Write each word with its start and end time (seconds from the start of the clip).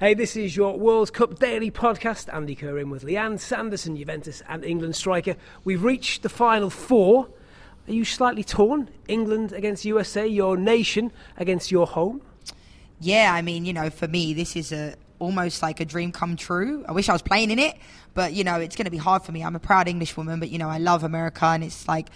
Hey, 0.00 0.14
this 0.14 0.34
is 0.34 0.56
your 0.56 0.76
World 0.76 1.12
Cup 1.12 1.38
Daily 1.38 1.70
podcast. 1.70 2.32
Andy 2.34 2.56
Kerr 2.56 2.78
in 2.78 2.90
with 2.90 3.04
Lianne 3.04 3.38
Sanderson, 3.38 3.96
Juventus 3.96 4.42
and 4.48 4.64
England 4.64 4.96
striker. 4.96 5.36
We've 5.62 5.84
reached 5.84 6.24
the 6.24 6.28
final 6.28 6.68
four. 6.68 7.28
Are 7.86 7.92
you 7.92 8.04
slightly 8.04 8.42
torn? 8.42 8.90
England 9.06 9.52
against 9.52 9.84
USA, 9.84 10.26
your 10.26 10.56
nation 10.56 11.12
against 11.36 11.70
your 11.70 11.86
home? 11.86 12.22
Yeah, 12.98 13.30
I 13.32 13.42
mean, 13.42 13.64
you 13.64 13.72
know, 13.72 13.88
for 13.88 14.08
me, 14.08 14.34
this 14.34 14.56
is 14.56 14.72
a 14.72 14.96
almost 15.20 15.62
like 15.62 15.78
a 15.78 15.84
dream 15.84 16.10
come 16.10 16.34
true. 16.34 16.84
I 16.88 16.92
wish 16.92 17.08
I 17.08 17.12
was 17.12 17.22
playing 17.22 17.52
in 17.52 17.60
it, 17.60 17.76
but 18.14 18.32
you 18.32 18.42
know, 18.42 18.56
it's 18.56 18.74
going 18.74 18.86
to 18.86 18.90
be 18.90 18.98
hard 18.98 19.22
for 19.22 19.30
me. 19.30 19.44
I'm 19.44 19.54
a 19.54 19.60
proud 19.60 19.86
English 19.86 20.16
woman, 20.16 20.40
but 20.40 20.50
you 20.50 20.58
know, 20.58 20.68
I 20.68 20.78
love 20.78 21.04
America, 21.04 21.44
and 21.46 21.62
it's 21.62 21.86
like 21.86 22.08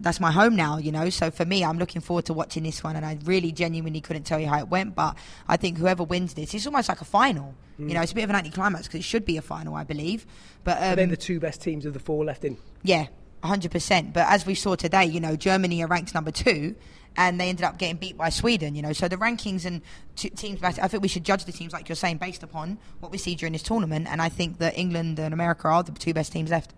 that's 0.00 0.20
my 0.20 0.30
home 0.30 0.56
now, 0.56 0.78
you 0.78 0.90
know. 0.90 1.10
So 1.10 1.30
for 1.30 1.44
me, 1.44 1.64
I'm 1.64 1.78
looking 1.78 2.00
forward 2.00 2.24
to 2.26 2.34
watching 2.34 2.62
this 2.62 2.82
one, 2.82 2.96
and 2.96 3.04
I 3.04 3.18
really 3.24 3.52
genuinely 3.52 4.00
couldn't 4.00 4.24
tell 4.24 4.40
you 4.40 4.48
how 4.48 4.58
it 4.58 4.68
went, 4.68 4.94
but 4.94 5.16
I 5.46 5.56
think 5.56 5.78
whoever 5.78 6.02
wins 6.02 6.34
this, 6.34 6.54
it's 6.54 6.66
almost 6.66 6.88
like 6.88 7.00
a 7.00 7.04
final. 7.04 7.54
Mm. 7.78 7.88
You 7.88 7.94
know, 7.94 8.02
it's 8.02 8.12
a 8.12 8.14
bit 8.14 8.24
of 8.24 8.30
an 8.30 8.36
anticlimax 8.36 8.86
because 8.86 9.00
it 9.00 9.04
should 9.04 9.24
be 9.24 9.36
a 9.36 9.42
final, 9.42 9.74
I 9.74 9.84
believe. 9.84 10.26
But 10.64 10.78
um, 10.82 10.96
they're 10.96 11.06
the 11.06 11.16
two 11.16 11.40
best 11.40 11.62
teams 11.62 11.86
of 11.86 11.92
the 11.92 12.00
four 12.00 12.24
left 12.24 12.44
in. 12.44 12.56
Yeah, 12.82 13.06
100%. 13.42 14.12
But 14.12 14.26
as 14.28 14.46
we 14.46 14.54
saw 14.54 14.74
today, 14.74 15.04
you 15.04 15.20
know, 15.20 15.36
Germany 15.36 15.82
are 15.82 15.86
ranked 15.86 16.14
number 16.14 16.30
two, 16.30 16.76
and 17.16 17.40
they 17.40 17.48
ended 17.48 17.64
up 17.64 17.78
getting 17.78 17.96
beat 17.96 18.16
by 18.16 18.30
Sweden. 18.30 18.74
You 18.74 18.82
know, 18.82 18.92
so 18.92 19.08
the 19.08 19.16
rankings 19.16 19.64
and 19.64 19.82
t- 20.16 20.30
teams. 20.30 20.62
I 20.62 20.72
think 20.72 21.02
we 21.02 21.08
should 21.08 21.24
judge 21.24 21.44
the 21.44 21.52
teams 21.52 21.72
like 21.72 21.88
you're 21.88 21.96
saying 21.96 22.18
based 22.18 22.42
upon 22.42 22.78
what 23.00 23.12
we 23.12 23.18
see 23.18 23.34
during 23.34 23.52
this 23.52 23.62
tournament, 23.62 24.06
and 24.08 24.22
I 24.22 24.28
think 24.28 24.58
that 24.58 24.78
England 24.78 25.18
and 25.18 25.34
America 25.34 25.68
are 25.68 25.82
the 25.82 25.92
two 25.92 26.14
best 26.14 26.32
teams 26.32 26.50
left. 26.50 26.72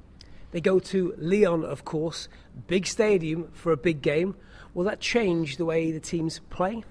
They 0.52 0.61
go 0.61 0.79
to 0.79 1.15
Lyon, 1.19 1.65
of 1.65 1.84
course, 1.84 2.29
big 2.66 2.87
stadium 2.87 3.51
for 3.52 3.73
a 3.73 3.77
big 3.77 4.01
game. 4.02 4.37
Will 4.74 4.84
that 4.84 5.01
change 5.01 5.56
the 5.56 5.65
way 5.65 5.91
the 5.91 6.01
teams 6.01 6.41
play? 6.51 6.84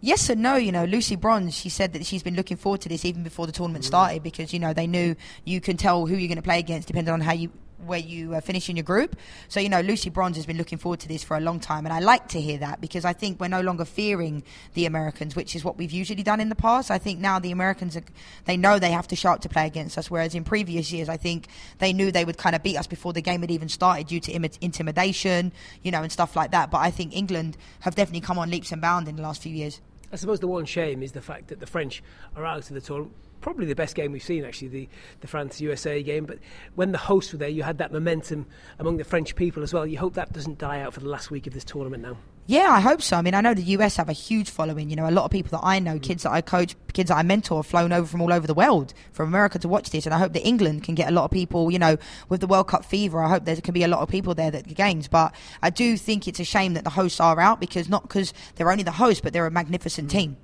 Yes 0.00 0.30
and 0.30 0.42
no. 0.42 0.56
You 0.56 0.72
know, 0.72 0.84
Lucy 0.84 1.14
Bronze, 1.14 1.54
she 1.54 1.68
said 1.68 1.92
that 1.92 2.06
she's 2.06 2.22
been 2.22 2.34
looking 2.34 2.56
forward 2.56 2.80
to 2.82 2.88
this 2.88 3.04
even 3.04 3.22
before 3.22 3.46
the 3.46 3.52
tournament 3.52 3.84
mm. 3.84 3.88
started 3.88 4.22
because, 4.22 4.52
you 4.52 4.58
know, 4.58 4.72
they 4.72 4.86
knew 4.86 5.14
you 5.44 5.60
can 5.60 5.76
tell 5.76 6.06
who 6.06 6.16
you're 6.16 6.28
going 6.28 6.36
to 6.36 6.42
play 6.42 6.58
against 6.58 6.88
depending 6.88 7.12
on 7.12 7.20
how 7.20 7.32
you 7.32 7.52
where 7.86 7.98
you 7.98 8.40
finish 8.40 8.68
in 8.68 8.76
your 8.76 8.84
group. 8.84 9.16
So, 9.48 9.60
you 9.60 9.68
know, 9.68 9.80
Lucy 9.80 10.10
Bronze 10.10 10.36
has 10.36 10.46
been 10.46 10.56
looking 10.56 10.78
forward 10.78 11.00
to 11.00 11.08
this 11.08 11.22
for 11.22 11.36
a 11.36 11.40
long 11.40 11.60
time. 11.60 11.86
And 11.86 11.92
I 11.92 12.00
like 12.00 12.28
to 12.28 12.40
hear 12.40 12.58
that 12.58 12.80
because 12.80 13.04
I 13.04 13.12
think 13.12 13.40
we're 13.40 13.48
no 13.48 13.60
longer 13.60 13.84
fearing 13.84 14.42
the 14.74 14.86
Americans, 14.86 15.36
which 15.36 15.56
is 15.56 15.64
what 15.64 15.78
we've 15.78 15.90
usually 15.90 16.22
done 16.22 16.40
in 16.40 16.48
the 16.48 16.54
past. 16.54 16.90
I 16.90 16.98
think 16.98 17.20
now 17.20 17.38
the 17.38 17.52
Americans, 17.52 17.96
are, 17.96 18.02
they 18.44 18.56
know 18.56 18.78
they 18.78 18.90
have 18.90 19.08
to 19.08 19.16
show 19.16 19.30
up 19.30 19.40
to 19.42 19.48
play 19.48 19.66
against 19.66 19.98
us. 19.98 20.10
Whereas 20.10 20.34
in 20.34 20.44
previous 20.44 20.92
years, 20.92 21.08
I 21.08 21.16
think 21.16 21.48
they 21.78 21.92
knew 21.92 22.10
they 22.10 22.24
would 22.24 22.38
kind 22.38 22.56
of 22.56 22.62
beat 22.62 22.76
us 22.76 22.86
before 22.86 23.12
the 23.12 23.22
game 23.22 23.40
had 23.40 23.50
even 23.50 23.68
started 23.68 24.06
due 24.06 24.20
to 24.20 24.32
Im- 24.32 24.44
intimidation, 24.60 25.52
you 25.82 25.90
know, 25.90 26.02
and 26.02 26.12
stuff 26.12 26.36
like 26.36 26.50
that. 26.52 26.70
But 26.70 26.78
I 26.78 26.90
think 26.90 27.16
England 27.16 27.56
have 27.80 27.94
definitely 27.94 28.20
come 28.20 28.38
on 28.38 28.50
leaps 28.50 28.72
and 28.72 28.80
bounds 28.80 29.08
in 29.08 29.16
the 29.16 29.22
last 29.22 29.42
few 29.42 29.54
years. 29.54 29.80
I 30.12 30.16
suppose 30.16 30.40
the 30.40 30.48
one 30.48 30.64
shame 30.64 31.02
is 31.02 31.12
the 31.12 31.22
fact 31.22 31.48
that 31.48 31.60
the 31.60 31.66
French 31.66 32.02
are 32.34 32.44
out 32.44 32.58
of 32.58 32.68
the 32.68 32.80
tournament 32.80 33.14
probably 33.40 33.66
the 33.66 33.74
best 33.74 33.94
game 33.94 34.12
we've 34.12 34.22
seen, 34.22 34.44
actually, 34.44 34.68
the, 34.68 34.88
the 35.20 35.26
France 35.26 35.60
USA 35.60 36.02
game. 36.02 36.24
But 36.24 36.38
when 36.74 36.92
the 36.92 36.98
hosts 36.98 37.32
were 37.32 37.38
there, 37.38 37.48
you 37.48 37.62
had 37.62 37.78
that 37.78 37.92
momentum 37.92 38.46
among 38.78 38.96
the 38.96 39.04
French 39.04 39.34
people 39.34 39.62
as 39.62 39.72
well. 39.72 39.86
You 39.86 39.98
hope 39.98 40.14
that 40.14 40.32
doesn't 40.32 40.58
die 40.58 40.80
out 40.80 40.94
for 40.94 41.00
the 41.00 41.08
last 41.08 41.30
week 41.30 41.46
of 41.46 41.54
this 41.54 41.64
tournament 41.64 42.02
now. 42.02 42.16
Yeah, 42.46 42.70
I 42.70 42.80
hope 42.80 43.00
so. 43.00 43.16
I 43.16 43.22
mean, 43.22 43.34
I 43.34 43.40
know 43.42 43.54
the 43.54 43.62
US 43.62 43.94
have 43.96 44.08
a 44.08 44.12
huge 44.12 44.50
following. 44.50 44.90
You 44.90 44.96
know, 44.96 45.08
a 45.08 45.12
lot 45.12 45.24
of 45.24 45.30
people 45.30 45.56
that 45.56 45.64
I 45.64 45.78
know, 45.78 45.98
mm. 45.98 46.02
kids 46.02 46.24
that 46.24 46.32
I 46.32 46.40
coach, 46.40 46.74
kids 46.92 47.08
that 47.08 47.16
I 47.16 47.22
mentor, 47.22 47.58
have 47.58 47.66
flown 47.66 47.92
over 47.92 48.08
from 48.08 48.20
all 48.20 48.32
over 48.32 48.44
the 48.44 48.54
world, 48.54 48.92
from 49.12 49.28
America 49.28 49.60
to 49.60 49.68
watch 49.68 49.90
this. 49.90 50.04
And 50.04 50.12
I 50.12 50.18
hope 50.18 50.32
that 50.32 50.44
England 50.44 50.82
can 50.82 50.96
get 50.96 51.08
a 51.08 51.12
lot 51.12 51.24
of 51.24 51.30
people, 51.30 51.70
you 51.70 51.78
know, 51.78 51.96
with 52.28 52.40
the 52.40 52.48
World 52.48 52.66
Cup 52.66 52.84
fever. 52.84 53.22
I 53.22 53.28
hope 53.28 53.44
there 53.44 53.54
can 53.60 53.72
be 53.72 53.84
a 53.84 53.88
lot 53.88 54.00
of 54.00 54.08
people 54.08 54.34
there 54.34 54.50
that 54.50 54.66
games. 54.74 55.06
But 55.06 55.32
I 55.62 55.70
do 55.70 55.96
think 55.96 56.26
it's 56.26 56.40
a 56.40 56.44
shame 56.44 56.74
that 56.74 56.82
the 56.82 56.90
hosts 56.90 57.20
are 57.20 57.38
out 57.38 57.60
because 57.60 57.88
not 57.88 58.02
because 58.02 58.32
they're 58.56 58.72
only 58.72 58.82
the 58.82 58.90
host, 58.90 59.22
but 59.22 59.32
they're 59.32 59.46
a 59.46 59.50
magnificent 59.52 60.08
mm. 60.08 60.12
team. 60.12 60.36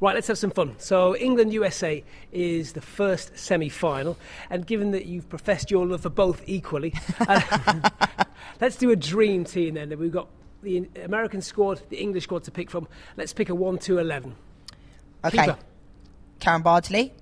Right, 0.00 0.14
let's 0.14 0.28
have 0.28 0.38
some 0.38 0.50
fun. 0.50 0.74
So, 0.78 1.16
England 1.16 1.52
USA 1.52 2.02
is 2.32 2.72
the 2.72 2.80
first 2.80 3.38
semi 3.38 3.68
final, 3.68 4.16
and 4.50 4.66
given 4.66 4.92
that 4.92 5.06
you've 5.06 5.28
professed 5.28 5.70
your 5.70 5.86
love 5.86 6.02
for 6.02 6.10
both 6.10 6.42
equally, 6.46 6.94
uh, 7.20 7.90
let's 8.60 8.76
do 8.76 8.90
a 8.90 8.96
dream 8.96 9.44
team 9.44 9.74
then. 9.74 9.96
We've 9.98 10.12
got 10.12 10.28
the 10.62 10.88
American 11.04 11.42
squad, 11.42 11.82
the 11.90 11.96
English 11.96 12.24
squad 12.24 12.44
to 12.44 12.50
pick 12.50 12.70
from. 12.70 12.88
Let's 13.16 13.32
pick 13.32 13.48
a 13.48 13.54
1 13.54 13.78
2 13.78 13.98
11. 13.98 14.34
Okay. 15.24 15.38
Keeper. 15.38 15.58
Karen 16.40 16.62
Bardsley. 16.62 17.12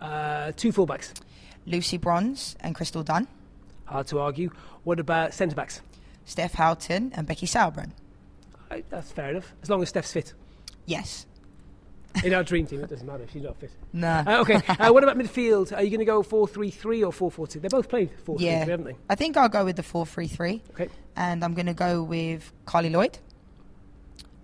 Uh, 0.00 0.52
two 0.56 0.72
fullbacks. 0.72 1.12
Lucy 1.66 1.96
Bronze 1.96 2.56
and 2.60 2.74
Crystal 2.74 3.02
Dunn. 3.02 3.26
Hard 3.84 4.06
to 4.08 4.18
argue. 4.18 4.50
What 4.84 5.00
about 5.00 5.34
centre 5.34 5.54
backs? 5.54 5.80
Steph 6.24 6.54
Houghton 6.54 7.12
and 7.14 7.26
Becky 7.26 7.46
Sauerbrunn. 7.46 7.90
Right, 8.70 8.84
that's 8.88 9.10
fair 9.10 9.30
enough, 9.30 9.52
as 9.62 9.68
long 9.70 9.82
as 9.82 9.88
Steph's 9.88 10.12
fit. 10.12 10.32
Yes. 10.86 11.26
In 12.24 12.34
our 12.34 12.42
dream 12.42 12.66
team, 12.66 12.82
it 12.82 12.90
doesn't 12.90 13.06
matter. 13.06 13.26
She's 13.32 13.42
not 13.42 13.56
fit. 13.58 13.70
Nah. 13.92 14.24
Uh, 14.26 14.40
okay. 14.40 14.60
Uh, 14.68 14.92
what 14.92 15.02
about 15.02 15.16
midfield? 15.16 15.76
Are 15.76 15.82
you 15.82 15.90
going 15.90 16.00
to 16.00 16.04
go 16.04 16.22
4 16.22 16.48
3 16.48 16.70
3 16.70 17.04
or 17.04 17.12
4 17.12 17.30
4 17.30 17.46
2? 17.46 17.60
They 17.60 17.68
both 17.68 17.88
played 17.88 18.10
4 18.24 18.36
yeah. 18.38 18.58
3 18.58 18.64
3, 18.64 18.70
haven't 18.70 18.86
they? 18.86 18.96
I 19.08 19.14
think 19.14 19.36
I'll 19.36 19.48
go 19.48 19.64
with 19.64 19.76
the 19.76 19.82
4 19.82 20.04
3 20.06 20.26
3. 20.26 20.62
Okay. 20.72 20.88
And 21.16 21.44
I'm 21.44 21.54
going 21.54 21.66
to 21.66 21.74
go 21.74 22.02
with 22.02 22.52
Carli 22.66 22.90
Lloyd, 22.90 23.18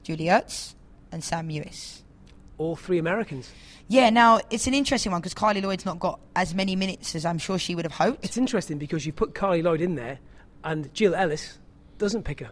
Julie 0.03 0.27
Ertz, 0.27 0.75
and 1.12 1.22
Sam 1.22 1.49
Mewis. 1.49 2.03
All 2.59 2.77
three 2.77 2.99
Americans. 2.99 3.50
Yeah, 3.88 4.10
now 4.10 4.41
it's 4.50 4.66
an 4.66 4.75
interesting 4.75 5.12
one 5.12 5.21
because 5.21 5.34
Carli 5.34 5.62
Lloyd's 5.62 5.84
not 5.84 5.98
got 5.98 6.21
as 6.34 6.54
many 6.54 6.75
minutes 6.75 7.15
as 7.15 7.25
I'm 7.25 7.38
sure 7.38 7.59
she 7.59 7.75
would 7.75 7.84
have 7.84 7.93
hoped. 7.93 8.25
It's 8.25 8.37
interesting 8.37 8.78
because 8.78 9.06
you 9.06 9.12
put 9.12 9.34
Carli 9.34 9.62
Lloyd 9.62 9.81
in 9.81 9.94
there 9.94 10.19
and 10.65 10.93
Jill 10.94 11.15
Ellis 11.15 11.59
doesn't 11.98 12.25
pick 12.25 12.41
her. 12.41 12.50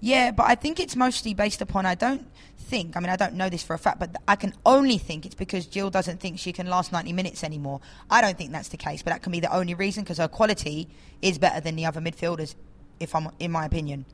Yeah, 0.00 0.30
but 0.30 0.46
I 0.46 0.54
think 0.54 0.80
it's 0.80 0.96
mostly 0.96 1.34
based 1.34 1.60
upon. 1.60 1.86
I 1.86 1.94
don't 1.94 2.26
think. 2.56 2.96
I 2.96 3.00
mean, 3.00 3.10
I 3.10 3.16
don't 3.16 3.34
know 3.34 3.48
this 3.48 3.62
for 3.62 3.74
a 3.74 3.78
fact, 3.78 3.98
but 3.98 4.16
I 4.26 4.36
can 4.36 4.54
only 4.64 4.96
think 4.96 5.26
it's 5.26 5.34
because 5.34 5.66
Jill 5.66 5.90
doesn't 5.90 6.20
think 6.20 6.38
she 6.38 6.52
can 6.52 6.66
last 6.68 6.92
90 6.92 7.12
minutes 7.12 7.44
anymore. 7.44 7.80
I 8.08 8.20
don't 8.20 8.38
think 8.38 8.52
that's 8.52 8.68
the 8.68 8.76
case, 8.76 9.02
but 9.02 9.10
that 9.10 9.22
can 9.22 9.32
be 9.32 9.40
the 9.40 9.54
only 9.54 9.74
reason 9.74 10.04
because 10.04 10.18
her 10.18 10.28
quality 10.28 10.88
is 11.20 11.38
better 11.38 11.60
than 11.60 11.76
the 11.76 11.84
other 11.84 12.00
midfielders, 12.00 12.54
if 12.98 13.14
I'm 13.14 13.28
in 13.38 13.50
my 13.50 13.66
opinion. 13.66 14.06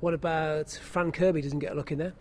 What 0.00 0.14
about 0.14 0.70
Fran 0.70 1.12
Kirby? 1.12 1.42
Doesn't 1.42 1.58
get 1.58 1.72
a 1.72 1.74
look 1.74 1.92
in 1.92 1.98
there. 1.98 2.14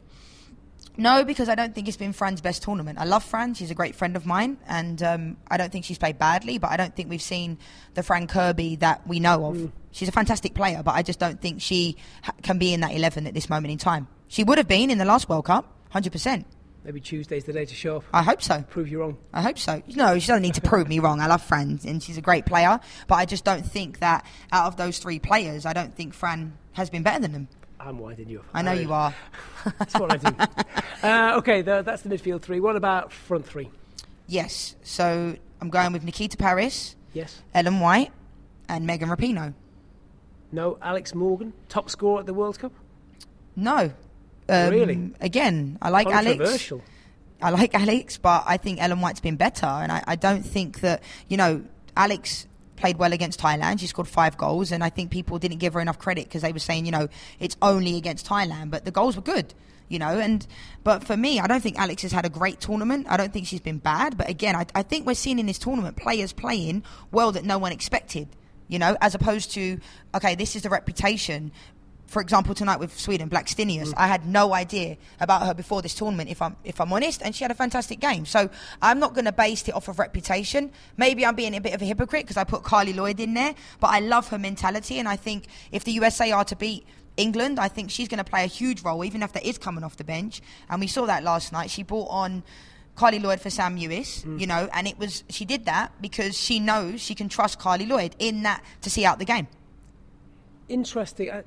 No, 0.97 1.23
because 1.23 1.47
I 1.47 1.55
don't 1.55 1.75
think 1.75 1.87
it's 1.87 1.97
been 1.97 2.11
Fran's 2.11 2.41
best 2.41 2.63
tournament. 2.63 2.97
I 2.99 3.05
love 3.05 3.23
Fran; 3.23 3.53
she's 3.53 3.69
a 3.69 3.75
great 3.75 3.95
friend 3.95 4.15
of 4.15 4.25
mine, 4.25 4.57
and 4.67 5.01
um, 5.03 5.37
I 5.47 5.57
don't 5.57 5.71
think 5.71 5.85
she's 5.85 5.99
played 5.99 6.17
badly. 6.17 6.57
But 6.57 6.71
I 6.71 6.77
don't 6.77 6.95
think 6.95 7.09
we've 7.09 7.21
seen 7.21 7.59
the 7.93 8.03
Fran 8.03 8.27
Kirby 8.27 8.77
that 8.77 9.07
we 9.07 9.19
know 9.19 9.45
of. 9.45 9.57
Mm. 9.57 9.71
She's 9.91 10.09
a 10.09 10.11
fantastic 10.11 10.55
player, 10.55 10.81
but 10.83 10.95
I 10.95 11.03
just 11.03 11.19
don't 11.19 11.39
think 11.39 11.61
she 11.61 11.97
ha- 12.23 12.33
can 12.41 12.57
be 12.57 12.73
in 12.73 12.81
that 12.81 12.93
eleven 12.93 13.27
at 13.27 13.33
this 13.33 13.49
moment 13.49 13.71
in 13.71 13.77
time. 13.77 14.07
She 14.27 14.43
would 14.43 14.57
have 14.57 14.67
been 14.67 14.89
in 14.89 14.97
the 14.97 15.05
last 15.05 15.29
World 15.29 15.45
Cup, 15.45 15.71
hundred 15.89 16.11
percent. 16.11 16.47
Maybe 16.83 17.01
Tuesday's 17.01 17.43
the 17.43 17.51
day 17.51 17.65
to 17.65 17.75
show 17.75 17.97
up. 17.97 18.03
I 18.13 18.23
hope 18.23 18.41
so. 18.41 18.61
Prove 18.61 18.87
you 18.87 19.01
wrong. 19.01 19.17
I 19.33 19.41
hope 19.41 19.59
so. 19.59 19.83
No, 19.89 20.17
she 20.19 20.27
doesn't 20.27 20.41
need 20.41 20.53
to 20.53 20.61
prove 20.61 20.87
me 20.87 20.99
wrong. 20.99 21.19
I 21.19 21.27
love 21.27 21.41
Fran, 21.43 21.81
and 21.85 22.01
she's 22.01 22.17
a 22.17 22.21
great 22.21 22.45
player. 22.45 22.79
But 23.07 23.15
I 23.15 23.25
just 23.25 23.43
don't 23.43 23.65
think 23.65 23.99
that 23.99 24.25
out 24.53 24.67
of 24.67 24.77
those 24.77 24.97
three 24.97 25.19
players, 25.19 25.65
I 25.65 25.73
don't 25.73 25.93
think 25.93 26.13
Fran 26.13 26.57
has 26.73 26.89
been 26.89 27.03
better 27.03 27.19
than 27.19 27.33
them. 27.33 27.47
I'm 27.79 27.99
winding 27.99 28.29
you 28.29 28.39
up. 28.39 28.45
I 28.53 28.61
know 28.61 28.73
you 28.73 28.91
are. 28.91 29.13
that's 29.79 29.93
what 29.95 30.11
I 30.11 30.17
do. 30.17 30.35
uh, 31.03 31.37
okay, 31.37 31.61
the, 31.61 31.81
that's 31.81 32.01
the 32.01 32.09
midfield 32.09 32.41
three. 32.41 32.59
What 32.59 32.75
about 32.75 33.11
front 33.11 33.45
three? 33.45 33.69
Yes. 34.27 34.75
So 34.83 35.35
I'm 35.61 35.69
going 35.69 35.93
with 35.93 36.03
Nikita 36.03 36.37
Parris. 36.37 36.95
Yes. 37.13 37.41
Ellen 37.53 37.79
White 37.79 38.11
and 38.67 38.85
Megan 38.85 39.09
Rapinoe. 39.09 39.53
No, 40.51 40.77
Alex 40.81 41.13
Morgan, 41.13 41.53
top 41.69 41.89
scorer 41.89 42.21
at 42.21 42.25
the 42.25 42.33
World 42.33 42.57
Cup. 42.59 42.71
No. 43.55 43.91
Um, 44.49 44.69
really? 44.69 45.11
Again, 45.19 45.77
I 45.81 45.89
like 45.89 46.07
Alex. 46.07 46.71
I 47.41 47.49
like 47.49 47.75
Alex, 47.75 48.17
but 48.17 48.43
I 48.47 48.57
think 48.57 48.81
Ellen 48.81 49.01
White's 49.01 49.19
been 49.19 49.35
better, 49.35 49.65
and 49.65 49.91
I, 49.91 50.03
I 50.07 50.15
don't 50.15 50.43
think 50.43 50.79
that 50.81 51.03
you 51.27 51.37
know 51.37 51.63
Alex 51.95 52.47
played 52.77 52.97
well 52.97 53.11
against 53.11 53.39
Thailand. 53.39 53.79
She 53.79 53.87
scored 53.87 54.07
five 54.07 54.37
goals, 54.37 54.71
and 54.71 54.83
I 54.83 54.89
think 54.89 55.11
people 55.11 55.39
didn't 55.39 55.57
give 55.57 55.73
her 55.73 55.81
enough 55.81 55.99
credit 55.99 56.25
because 56.25 56.41
they 56.41 56.53
were 56.53 56.59
saying, 56.59 56.85
you 56.85 56.91
know, 56.91 57.07
it's 57.39 57.57
only 57.61 57.97
against 57.97 58.25
Thailand, 58.25 58.71
but 58.71 58.85
the 58.85 58.91
goals 58.91 59.15
were 59.15 59.21
good, 59.21 59.53
you 59.89 59.99
know. 59.99 60.19
And 60.19 60.45
but 60.83 61.03
for 61.03 61.17
me, 61.17 61.39
I 61.39 61.47
don't 61.47 61.61
think 61.61 61.77
Alex 61.77 62.03
has 62.03 62.11
had 62.11 62.25
a 62.25 62.29
great 62.29 62.61
tournament. 62.61 63.07
I 63.09 63.17
don't 63.17 63.33
think 63.33 63.47
she's 63.47 63.59
been 63.59 63.79
bad, 63.79 64.17
but 64.17 64.29
again, 64.29 64.55
I, 64.55 64.65
I 64.73 64.83
think 64.83 65.05
we're 65.05 65.15
seeing 65.15 65.39
in 65.39 65.45
this 65.45 65.59
tournament 65.59 65.97
players 65.97 66.31
playing 66.31 66.83
well 67.11 67.33
that 67.33 67.43
no 67.43 67.57
one 67.57 67.71
expected 67.71 68.29
you 68.67 68.79
know, 68.79 68.97
as 69.01 69.15
opposed 69.15 69.51
to, 69.51 69.79
okay, 70.13 70.35
this 70.35 70.55
is 70.55 70.63
the 70.63 70.69
reputation 70.69 71.51
for 72.07 72.21
example, 72.21 72.55
tonight 72.55 72.79
with 72.79 72.97
Sweden, 72.97 73.29
Blackstenius, 73.29 73.89
mm. 73.89 73.93
I 73.97 74.07
had 74.07 74.25
no 74.25 74.53
idea 74.53 74.97
about 75.19 75.45
her 75.45 75.53
before 75.53 75.81
this 75.81 75.93
tournament, 75.93 76.29
if 76.29 76.41
I'm 76.41 76.55
if 76.63 76.79
I'm 76.79 76.91
honest, 76.93 77.21
and 77.21 77.35
she 77.35 77.43
had 77.43 77.51
a 77.51 77.55
fantastic 77.55 77.99
game. 77.99 78.25
So 78.25 78.49
I'm 78.81 78.99
not 78.99 79.13
going 79.13 79.25
to 79.25 79.33
base 79.33 79.67
it 79.67 79.75
off 79.75 79.89
of 79.89 79.99
reputation. 79.99 80.71
Maybe 80.95 81.25
I'm 81.25 81.35
being 81.35 81.55
a 81.55 81.61
bit 81.61 81.73
of 81.73 81.81
a 81.81 81.85
hypocrite 81.85 82.23
because 82.23 82.37
I 82.37 82.45
put 82.45 82.63
Carli 82.63 82.95
Lloyd 82.95 83.19
in 83.19 83.33
there, 83.33 83.53
but 83.79 83.87
I 83.87 83.99
love 83.99 84.29
her 84.29 84.39
mentality, 84.39 84.99
and 84.99 85.07
I 85.07 85.17
think 85.17 85.47
if 85.71 85.83
the 85.83 85.91
USA 85.91 86.31
are 86.31 86.45
to 86.45 86.55
beat 86.55 86.85
England, 87.17 87.59
I 87.59 87.67
think 87.67 87.91
she's 87.91 88.07
going 88.07 88.19
to 88.19 88.29
play 88.29 88.43
a 88.43 88.47
huge 88.47 88.83
role, 88.83 89.03
even 89.03 89.21
if 89.21 89.33
that 89.33 89.45
is 89.45 89.57
coming 89.57 89.83
off 89.83 89.97
the 89.97 90.05
bench. 90.05 90.41
And 90.69 90.79
we 90.79 90.87
saw 90.87 91.05
that 91.07 91.23
last 91.23 91.51
night. 91.51 91.69
She 91.69 91.83
brought 91.83 92.07
on. 92.09 92.43
Carli 92.95 93.21
Lloyd 93.21 93.39
for 93.39 93.51
Sam 93.51 93.77
Mewis, 93.77 94.25
mm. 94.25 94.39
you 94.39 94.47
know, 94.47 94.67
and 94.73 94.87
it 94.87 94.97
was 94.97 95.23
she 95.29 95.45
did 95.45 95.65
that 95.65 95.91
because 96.01 96.35
she 96.35 96.59
knows 96.59 96.99
she 96.99 97.13
can 97.13 97.29
trust 97.29 97.59
Carli 97.59 97.87
Lloyd 97.87 98.15
in 98.17 98.41
that 98.41 98.63
to 98.81 98.89
see 98.89 99.05
out 99.05 99.19
the 99.19 99.25
game. 99.25 99.47
Interesting 100.67 101.43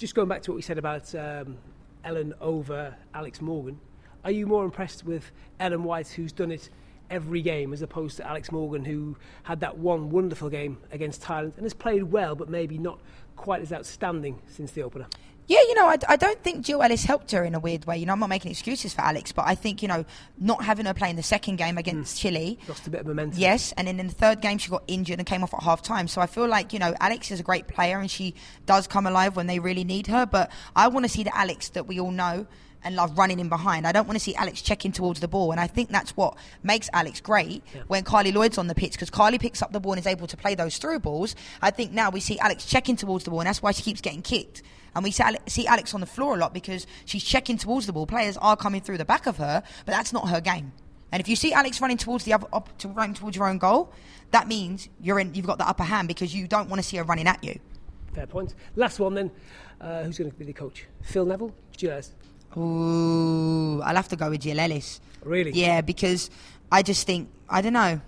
just 0.00 0.14
going 0.14 0.28
back 0.28 0.40
to 0.40 0.50
what 0.50 0.56
we 0.56 0.62
said 0.62 0.78
about 0.78 1.14
um, 1.14 1.58
Ellen 2.04 2.32
over 2.40 2.96
Alex 3.12 3.42
Morgan, 3.42 3.78
are 4.24 4.30
you 4.30 4.46
more 4.46 4.64
impressed 4.64 5.04
with 5.04 5.30
Ellen 5.60 5.84
White, 5.84 6.08
who's 6.08 6.32
done 6.32 6.50
it 6.50 6.70
every 7.10 7.42
game, 7.42 7.74
as 7.74 7.82
opposed 7.82 8.16
to 8.16 8.26
Alex 8.26 8.50
Morgan, 8.50 8.82
who 8.82 9.14
had 9.42 9.60
that 9.60 9.76
one 9.76 10.08
wonderful 10.08 10.48
game 10.48 10.78
against 10.90 11.20
Thailand 11.20 11.54
and 11.56 11.64
has 11.64 11.74
played 11.74 12.04
well, 12.04 12.34
but 12.34 12.48
maybe 12.48 12.78
not 12.78 12.98
quite 13.36 13.60
as 13.60 13.74
outstanding 13.74 14.40
since 14.48 14.72
the 14.72 14.82
opener? 14.82 15.06
Yeah, 15.50 15.58
you 15.62 15.74
know, 15.74 15.88
I, 15.88 15.96
I 16.08 16.14
don't 16.14 16.40
think 16.44 16.64
Jill 16.64 16.80
Ellis 16.80 17.02
helped 17.02 17.32
her 17.32 17.42
in 17.42 17.56
a 17.56 17.58
weird 17.58 17.84
way. 17.84 17.98
You 17.98 18.06
know, 18.06 18.12
I'm 18.12 18.20
not 18.20 18.28
making 18.28 18.52
excuses 18.52 18.94
for 18.94 19.00
Alex, 19.00 19.32
but 19.32 19.48
I 19.48 19.56
think, 19.56 19.82
you 19.82 19.88
know, 19.88 20.04
not 20.38 20.62
having 20.62 20.86
her 20.86 20.94
play 20.94 21.10
in 21.10 21.16
the 21.16 21.24
second 21.24 21.56
game 21.56 21.76
against 21.76 22.16
mm. 22.16 22.20
Chile. 22.20 22.58
Lost 22.68 22.86
a 22.86 22.90
bit 22.90 23.00
of 23.00 23.08
momentum. 23.08 23.40
Yes, 23.40 23.72
and 23.76 23.88
then 23.88 23.98
in 23.98 24.06
the 24.06 24.14
third 24.14 24.42
game, 24.42 24.58
she 24.58 24.70
got 24.70 24.84
injured 24.86 25.18
and 25.18 25.26
came 25.26 25.42
off 25.42 25.52
at 25.52 25.64
half 25.64 25.82
time. 25.82 26.06
So 26.06 26.20
I 26.20 26.26
feel 26.26 26.46
like, 26.46 26.72
you 26.72 26.78
know, 26.78 26.94
Alex 27.00 27.32
is 27.32 27.40
a 27.40 27.42
great 27.42 27.66
player 27.66 27.98
and 27.98 28.08
she 28.08 28.36
does 28.64 28.86
come 28.86 29.08
alive 29.08 29.34
when 29.34 29.48
they 29.48 29.58
really 29.58 29.82
need 29.82 30.06
her. 30.06 30.24
But 30.24 30.52
I 30.76 30.86
want 30.86 31.04
to 31.04 31.08
see 31.08 31.24
the 31.24 31.36
Alex 31.36 31.70
that 31.70 31.88
we 31.88 31.98
all 31.98 32.12
know 32.12 32.46
and 32.84 32.94
love 32.94 33.18
running 33.18 33.40
in 33.40 33.48
behind. 33.48 33.88
I 33.88 33.92
don't 33.92 34.06
want 34.06 34.20
to 34.20 34.24
see 34.24 34.36
Alex 34.36 34.62
checking 34.62 34.92
towards 34.92 35.18
the 35.18 35.26
ball, 35.26 35.50
and 35.50 35.60
I 35.60 35.66
think 35.66 35.90
that's 35.90 36.16
what 36.16 36.36
makes 36.62 36.88
Alex 36.92 37.20
great 37.20 37.64
yeah. 37.74 37.82
when 37.88 38.04
Carli 38.04 38.32
Lloyd's 38.32 38.56
on 38.56 38.68
the 38.68 38.74
pitch 38.76 38.92
because 38.92 39.10
Carli 39.10 39.40
picks 39.40 39.62
up 39.62 39.72
the 39.72 39.80
ball 39.80 39.94
and 39.94 39.98
is 39.98 40.06
able 40.06 40.28
to 40.28 40.36
play 40.36 40.54
those 40.54 40.78
through 40.78 41.00
balls. 41.00 41.34
I 41.60 41.72
think 41.72 41.90
now 41.90 42.10
we 42.10 42.20
see 42.20 42.38
Alex 42.38 42.66
checking 42.66 42.94
towards 42.94 43.24
the 43.24 43.30
ball, 43.30 43.40
and 43.40 43.48
that's 43.48 43.60
why 43.60 43.72
she 43.72 43.82
keeps 43.82 44.00
getting 44.00 44.22
kicked. 44.22 44.62
And 44.94 45.04
we 45.04 45.10
see 45.10 45.66
Alex 45.66 45.94
on 45.94 46.00
the 46.00 46.06
floor 46.06 46.34
a 46.34 46.38
lot 46.38 46.52
because 46.52 46.86
she's 47.04 47.22
checking 47.24 47.56
towards 47.56 47.86
the 47.86 47.92
ball. 47.92 48.06
Players 48.06 48.36
are 48.36 48.56
coming 48.56 48.80
through 48.80 48.98
the 48.98 49.04
back 49.04 49.26
of 49.26 49.36
her, 49.36 49.62
but 49.86 49.92
that's 49.92 50.12
not 50.12 50.28
her 50.28 50.40
game. 50.40 50.72
And 51.12 51.20
if 51.20 51.28
you 51.28 51.36
see 51.36 51.52
Alex 51.52 51.80
running 51.80 51.96
towards 51.96 52.24
the 52.24 52.32
other, 52.32 52.46
up, 52.52 52.76
to 52.78 52.88
running 52.88 53.14
towards 53.14 53.36
your 53.36 53.48
own 53.48 53.58
goal, 53.58 53.92
that 54.30 54.46
means 54.46 54.88
you're 55.00 55.18
in. 55.18 55.34
You've 55.34 55.46
got 55.46 55.58
the 55.58 55.68
upper 55.68 55.82
hand 55.82 56.08
because 56.08 56.34
you 56.34 56.46
don't 56.46 56.68
want 56.68 56.80
to 56.80 56.86
see 56.86 56.96
her 56.98 57.04
running 57.04 57.26
at 57.26 57.42
you. 57.42 57.58
Fair 58.14 58.26
point. 58.26 58.54
Last 58.76 58.98
one 59.00 59.14
then. 59.14 59.30
Uh, 59.80 60.02
who's 60.02 60.18
going 60.18 60.30
to 60.30 60.36
be 60.36 60.44
the 60.44 60.52
coach? 60.52 60.86
Phil 61.02 61.24
Neville, 61.24 61.54
Jill 61.76 62.00
Ooh, 62.56 63.80
I'll 63.82 63.96
have 63.96 64.08
to 64.08 64.16
go 64.16 64.28
with 64.28 64.42
Jill 64.42 64.60
Ellis. 64.60 65.00
Really? 65.24 65.52
Yeah, 65.52 65.80
because 65.80 66.30
I 66.70 66.82
just 66.82 67.06
think 67.06 67.30
I 67.48 67.62
don't 67.62 67.72
know. 67.72 68.00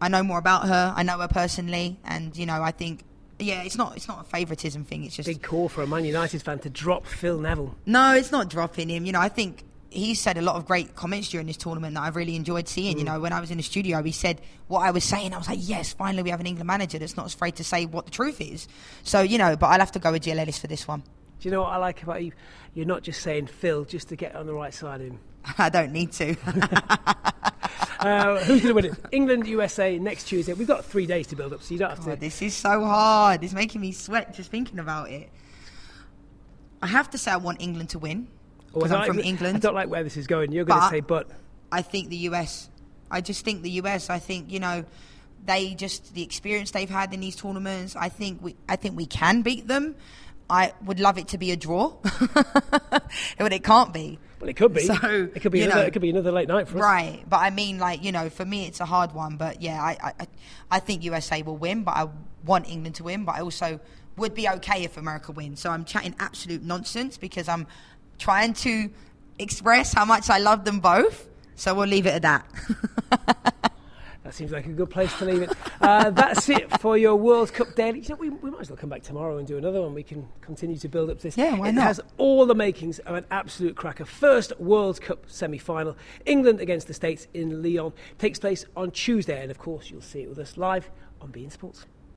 I 0.00 0.08
know 0.08 0.22
more 0.22 0.38
about 0.38 0.68
her. 0.68 0.92
I 0.94 1.02
know 1.02 1.18
her 1.18 1.28
personally, 1.28 1.98
and 2.04 2.36
you 2.36 2.46
know, 2.46 2.62
I 2.62 2.72
think 2.72 3.04
yeah, 3.38 3.62
it's 3.62 3.76
not 3.76 3.96
it's 3.96 4.08
not 4.08 4.20
a 4.20 4.24
favouritism 4.24 4.84
thing. 4.84 5.04
It's 5.04 5.16
just 5.16 5.28
big 5.28 5.42
call 5.42 5.68
for 5.68 5.82
a 5.82 5.86
Man 5.86 6.04
United 6.04 6.42
fan 6.42 6.58
to 6.60 6.70
drop 6.70 7.06
Phil 7.06 7.38
Neville. 7.38 7.74
No, 7.86 8.14
it's 8.14 8.32
not 8.32 8.48
dropping 8.48 8.88
him. 8.88 9.06
You 9.06 9.12
know, 9.12 9.20
I 9.20 9.28
think 9.28 9.64
he 9.90 10.14
said 10.14 10.36
a 10.36 10.42
lot 10.42 10.56
of 10.56 10.66
great 10.66 10.94
comments 10.94 11.28
during 11.30 11.46
this 11.46 11.56
tournament 11.56 11.94
that 11.94 12.02
I've 12.02 12.16
really 12.16 12.36
enjoyed 12.36 12.68
seeing. 12.68 12.96
Mm. 12.96 12.98
You 12.98 13.04
know, 13.04 13.20
when 13.20 13.32
I 13.32 13.40
was 13.40 13.50
in 13.50 13.56
the 13.56 13.62
studio, 13.62 14.02
he 14.02 14.12
said 14.12 14.40
what 14.66 14.80
I 14.80 14.90
was 14.90 15.04
saying. 15.04 15.32
I 15.32 15.38
was 15.38 15.48
like, 15.48 15.60
yes, 15.62 15.92
finally 15.92 16.22
we 16.22 16.30
have 16.30 16.40
an 16.40 16.46
England 16.46 16.66
manager 16.66 16.98
that's 16.98 17.16
not 17.16 17.32
afraid 17.32 17.56
to 17.56 17.64
say 17.64 17.86
what 17.86 18.06
the 18.06 18.10
truth 18.10 18.40
is. 18.40 18.68
So 19.02 19.20
you 19.20 19.38
know, 19.38 19.56
but 19.56 19.66
I'll 19.66 19.80
have 19.80 19.92
to 19.92 19.98
go 19.98 20.12
with 20.12 20.22
Jill 20.22 20.38
Ellis 20.38 20.58
for 20.58 20.66
this 20.66 20.88
one. 20.88 21.02
Do 21.40 21.48
you 21.48 21.52
know 21.52 21.62
what 21.62 21.72
I 21.72 21.76
like 21.76 22.02
about 22.02 22.22
you? 22.24 22.32
You're 22.74 22.86
not 22.86 23.02
just 23.02 23.22
saying 23.22 23.46
Phil 23.46 23.84
just 23.84 24.08
to 24.08 24.16
get 24.16 24.34
on 24.34 24.46
the 24.46 24.54
right 24.54 24.74
side 24.74 25.00
of 25.00 25.06
him. 25.06 25.20
I 25.58 25.68
don't 25.68 25.92
need 25.92 26.12
to. 26.12 26.34
uh, 27.98 28.38
who's 28.38 28.62
going 28.62 28.68
to 28.68 28.74
win 28.74 28.84
it? 28.86 28.92
England, 29.12 29.46
USA 29.46 29.98
next 29.98 30.24
Tuesday. 30.24 30.52
We've 30.52 30.68
got 30.68 30.84
three 30.84 31.06
days 31.06 31.26
to 31.28 31.36
build 31.36 31.52
up, 31.52 31.62
so 31.62 31.74
you 31.74 31.78
don't 31.78 31.90
have 31.90 32.04
God, 32.04 32.14
to. 32.14 32.16
This 32.16 32.42
is 32.42 32.54
so 32.54 32.84
hard. 32.84 33.42
It's 33.42 33.52
making 33.52 33.80
me 33.80 33.92
sweat 33.92 34.34
just 34.34 34.50
thinking 34.50 34.78
about 34.78 35.10
it. 35.10 35.30
I 36.80 36.86
have 36.86 37.10
to 37.10 37.18
say 37.18 37.30
I 37.30 37.36
want 37.36 37.60
England 37.60 37.90
to 37.90 37.98
win 37.98 38.28
because 38.72 38.92
I'm 38.92 39.06
from 39.06 39.18
England. 39.20 39.56
I 39.56 39.60
don't 39.60 39.74
like 39.74 39.88
where 39.88 40.04
this 40.04 40.16
is 40.16 40.26
going. 40.26 40.52
You're 40.52 40.64
going 40.64 40.80
to 40.80 40.88
say, 40.88 41.00
but 41.00 41.28
I 41.72 41.82
think 41.82 42.08
the 42.08 42.16
US. 42.28 42.68
I 43.10 43.20
just 43.20 43.44
think 43.44 43.62
the 43.62 43.70
US. 43.82 44.10
I 44.10 44.18
think 44.18 44.52
you 44.52 44.60
know 44.60 44.84
they 45.44 45.74
just 45.74 46.14
the 46.14 46.22
experience 46.22 46.70
they've 46.70 46.88
had 46.88 47.12
in 47.12 47.20
these 47.20 47.36
tournaments. 47.36 47.96
I 47.96 48.08
think 48.08 48.42
we. 48.42 48.56
I 48.68 48.76
think 48.76 48.96
we 48.96 49.06
can 49.06 49.42
beat 49.42 49.66
them. 49.66 49.96
I 50.50 50.72
would 50.84 51.00
love 51.00 51.18
it 51.18 51.28
to 51.28 51.38
be 51.38 51.50
a 51.50 51.56
draw, 51.56 51.96
but 53.38 53.52
it 53.52 53.64
can't 53.64 53.92
be. 53.92 54.18
Well, 54.40 54.48
it 54.48 54.56
could 54.56 54.72
be. 54.72 54.82
So 54.82 55.30
it 55.34 55.40
could 55.40 55.52
be. 55.52 55.62
Another, 55.62 55.80
know, 55.80 55.86
it 55.86 55.92
could 55.92 56.02
be 56.02 56.10
another 56.10 56.30
late 56.30 56.48
night 56.48 56.68
for 56.68 56.78
us. 56.78 56.82
Right, 56.82 57.24
but 57.28 57.38
I 57.38 57.50
mean, 57.50 57.78
like 57.78 58.04
you 58.04 58.12
know, 58.12 58.30
for 58.30 58.44
me, 58.44 58.66
it's 58.66 58.80
a 58.80 58.84
hard 58.84 59.12
one. 59.12 59.36
But 59.36 59.60
yeah, 59.60 59.82
I, 59.82 60.12
I, 60.20 60.26
I 60.70 60.78
think 60.78 61.02
USA 61.04 61.42
will 61.42 61.56
win, 61.56 61.82
but 61.82 61.96
I 61.96 62.08
want 62.44 62.68
England 62.68 62.94
to 62.96 63.04
win. 63.04 63.24
But 63.24 63.36
I 63.36 63.40
also 63.40 63.80
would 64.16 64.34
be 64.34 64.48
okay 64.48 64.84
if 64.84 64.96
America 64.96 65.32
wins. 65.32 65.60
So 65.60 65.70
I'm 65.70 65.84
chatting 65.84 66.14
absolute 66.18 66.62
nonsense 66.62 67.18
because 67.18 67.48
I'm 67.48 67.66
trying 68.18 68.52
to 68.54 68.90
express 69.38 69.92
how 69.92 70.04
much 70.04 70.30
I 70.30 70.38
love 70.38 70.64
them 70.64 70.80
both. 70.80 71.28
So 71.54 71.74
we'll 71.74 71.88
leave 71.88 72.06
it 72.06 72.22
at 72.22 72.22
that. 72.22 73.54
That 74.28 74.34
seems 74.34 74.52
like 74.52 74.66
a 74.66 74.72
good 74.72 74.90
place 74.90 75.16
to 75.20 75.24
leave 75.24 75.40
it. 75.40 75.50
Uh, 75.80 76.10
that's 76.10 76.50
it 76.50 76.70
for 76.82 76.98
your 76.98 77.16
World 77.16 77.50
Cup 77.50 77.74
daily. 77.74 78.00
You 78.00 78.10
know, 78.10 78.16
we, 78.16 78.28
we, 78.28 78.50
might 78.50 78.60
as 78.60 78.68
well 78.68 78.76
come 78.76 78.90
back 78.90 79.02
tomorrow 79.02 79.38
and 79.38 79.46
do 79.46 79.56
another 79.56 79.80
one. 79.80 79.94
We 79.94 80.02
can 80.02 80.28
continue 80.42 80.76
to 80.76 80.86
build 80.86 81.08
up 81.08 81.20
this. 81.20 81.34
Yeah, 81.34 81.56
why 81.56 81.68
it 81.70 81.72
not? 81.72 81.84
has 81.84 81.98
all 82.18 82.44
the 82.44 82.54
makings 82.54 82.98
of 82.98 83.14
an 83.14 83.24
absolute 83.30 83.74
cracker. 83.74 84.04
First 84.04 84.52
World 84.60 85.00
Cup 85.00 85.24
semi-final, 85.28 85.96
England 86.26 86.60
against 86.60 86.88
the 86.88 86.92
States 86.92 87.26
in 87.32 87.62
Lyon, 87.62 87.94
takes 88.18 88.38
place 88.38 88.66
on 88.76 88.90
Tuesday, 88.90 89.40
and 89.40 89.50
of 89.50 89.56
course 89.56 89.90
you'll 89.90 90.02
see 90.02 90.20
it 90.20 90.28
with 90.28 90.38
us 90.38 90.58
live 90.58 90.90
on 91.22 91.32
beIN 91.32 91.50
Sports. 91.50 91.86